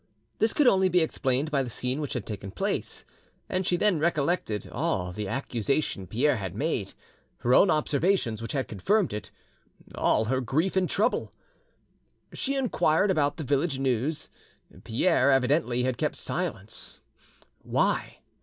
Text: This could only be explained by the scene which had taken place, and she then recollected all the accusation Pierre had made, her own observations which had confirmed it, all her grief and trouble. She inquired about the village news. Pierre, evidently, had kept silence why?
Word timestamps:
This 0.39 0.51
could 0.53 0.65
only 0.65 0.89
be 0.89 1.01
explained 1.01 1.51
by 1.51 1.61
the 1.61 1.69
scene 1.69 2.01
which 2.01 2.13
had 2.13 2.25
taken 2.25 2.49
place, 2.49 3.05
and 3.47 3.67
she 3.67 3.77
then 3.77 3.99
recollected 3.99 4.67
all 4.71 5.11
the 5.13 5.27
accusation 5.27 6.07
Pierre 6.07 6.37
had 6.37 6.55
made, 6.55 6.95
her 7.41 7.53
own 7.53 7.69
observations 7.69 8.41
which 8.41 8.53
had 8.53 8.67
confirmed 8.67 9.13
it, 9.13 9.29
all 9.93 10.25
her 10.25 10.41
grief 10.41 10.75
and 10.75 10.89
trouble. 10.89 11.33
She 12.33 12.55
inquired 12.55 13.11
about 13.11 13.37
the 13.37 13.43
village 13.43 13.77
news. 13.77 14.31
Pierre, 14.83 15.29
evidently, 15.31 15.83
had 15.83 15.99
kept 15.99 16.15
silence 16.15 17.01
why? 17.61 18.21